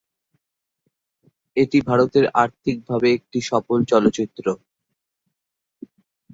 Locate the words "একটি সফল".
3.17-3.79